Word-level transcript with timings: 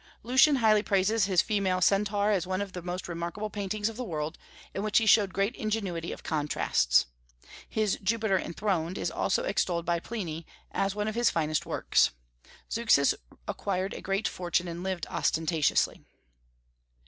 Lucian 0.23 0.55
highly 0.55 0.81
praises 0.81 1.25
his 1.25 1.43
Female 1.43 1.79
Centaur 1.79 2.31
as 2.31 2.47
one 2.47 2.59
of 2.59 2.73
the 2.73 2.81
most 2.81 3.07
remarkable 3.07 3.51
paintings 3.51 3.87
of 3.87 3.97
the 3.97 4.03
world, 4.03 4.35
in 4.73 4.81
which 4.81 4.97
he 4.97 5.05
showed 5.05 5.31
great 5.31 5.55
ingenuity 5.55 6.11
of 6.11 6.23
contrasts. 6.23 7.05
His 7.69 7.99
Jupiter 8.01 8.39
Enthroned 8.39 8.97
is 8.97 9.11
also 9.11 9.43
extolled 9.43 9.85
by 9.85 9.99
Pliny, 9.99 10.47
as 10.71 10.95
one 10.95 11.07
of 11.07 11.13
his 11.13 11.29
finest 11.29 11.67
works. 11.67 12.09
Zeuxis 12.67 13.13
acquired 13.47 13.93
a 13.93 14.01
great 14.01 14.27
fortune, 14.27 14.67
and 14.67 14.81
lived 14.81 15.05
ostentatiously. 15.05 16.03